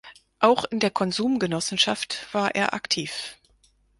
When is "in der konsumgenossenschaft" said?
0.65-2.33